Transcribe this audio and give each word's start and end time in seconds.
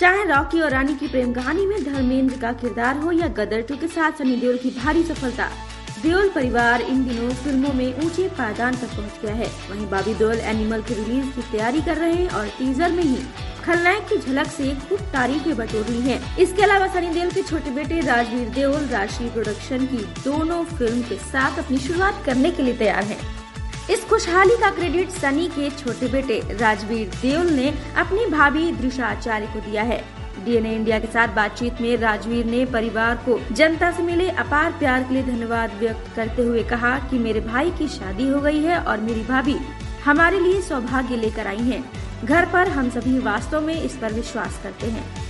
चाहे 0.00 0.24
रॉकी 0.24 0.60
और 0.60 0.70
रानी 0.70 0.94
की 0.94 1.06
प्रेम 1.08 1.32
कहानी 1.32 1.64
में 1.66 1.82
धर्मेंद्र 1.84 2.36
का 2.40 2.52
किरदार 2.52 2.96
हो 2.96 3.12
या 3.12 3.28
गदर 3.36 3.62
टू 3.68 3.76
के 3.76 3.86
साथ 3.88 4.18
सनी 4.18 4.36
देओल 4.36 4.56
की 4.56 4.70
भारी 4.72 5.02
सफलता 5.04 5.48
देओल 6.02 6.28
परिवार 6.28 6.82
इन 6.82 7.02
दिनों 7.04 7.30
फ़िल्मों 7.34 7.72
में 7.74 8.04
ऊँचे 8.04 8.28
पायदान 8.38 8.76
तक 8.76 8.94
पहुँच 8.96 9.20
गया 9.22 9.34
है 9.34 9.46
वहीं 9.70 9.88
बाबी 9.90 10.14
देओल 10.14 10.40
एनिमल 10.52 10.82
की 10.82 10.94
रिलीज़ 10.94 11.30
की 11.36 11.42
तैयारी 11.52 11.80
कर 11.82 11.96
रहे 11.96 12.12
हैं 12.12 12.28
और 12.30 12.46
टीजर 12.58 12.92
में 12.92 13.02
ही 13.02 13.16
खलनायक 13.64 14.06
की 14.08 14.16
झलक 14.18 14.46
से 14.48 14.74
खूब 14.88 15.00
तारीफें 15.12 15.56
बटोर 15.56 15.84
रही 15.84 16.00
हैं। 16.00 16.36
इसके 16.38 16.62
अलावा 16.62 16.86
सनी 16.92 17.08
देओल 17.14 17.30
के 17.30 17.42
छोटे 17.42 17.70
बेटे 17.70 18.00
राजवीर 18.02 18.48
देओल 18.50 18.86
राशि 18.92 19.28
प्रोडक्शन 19.30 19.86
की 19.86 20.04
दोनों 20.22 20.62
फ़िल्म 20.66 21.02
के 21.08 21.16
साथ 21.24 21.58
अपनी 21.58 21.78
शुरुआत 21.78 22.22
करने 22.26 22.50
के 22.50 22.62
लिए 22.62 22.76
तैयार 22.76 23.04
हैं। 23.04 23.18
इस 23.90 24.04
खुशहाली 24.04 24.56
का 24.56 24.70
क्रेडिट 24.70 25.10
सनी 25.10 25.46
के 25.48 25.68
छोटे 25.70 26.08
बेटे 26.08 26.40
राजवीर 26.54 27.08
देओल 27.10 27.50
ने 27.50 27.68
अपनी 27.96 28.26
भाभी 28.26 28.70
दृशा 28.72 29.06
आचार्य 29.06 29.46
को 29.46 29.60
दिया 29.60 29.82
है 29.82 30.02
डीएनए 30.44 30.74
इंडिया 30.74 30.98
के 30.98 31.06
साथ 31.06 31.28
बातचीत 31.28 31.80
में 31.80 31.96
राजवीर 31.96 32.44
ने 32.46 32.64
परिवार 32.66 33.16
को 33.24 33.38
जनता 33.52 33.90
से 33.90 34.02
मिले 34.02 34.28
अपार 34.36 34.72
प्यार 34.72 35.02
के 35.02 35.14
लिए 35.14 35.22
धन्यवाद 35.22 35.72
व्यक्त 35.78 36.14
करते 36.16 36.42
हुए 36.42 36.64
कहा 36.64 36.98
कि 37.10 37.18
मेरे 37.18 37.40
भाई 37.40 37.70
की 37.70 37.88
शादी 37.88 38.28
हो 38.28 38.40
गई 38.40 38.62
है 38.62 38.78
और 38.80 39.00
मेरी 39.00 39.22
भाभी 39.22 39.56
हमारे 40.04 40.40
लिए 40.40 40.60
सौभाग्य 40.62 41.16
लेकर 41.16 41.46
आई 41.46 41.62
हैं। 41.62 41.82
घर 42.24 42.46
पर 42.46 42.68
हम 42.68 42.90
सभी 42.90 43.18
वास्तव 43.18 43.60
में 43.60 43.74
इस 43.74 43.96
पर 43.96 44.12
विश्वास 44.12 44.60
करते 44.62 44.86
हैं 44.86 45.27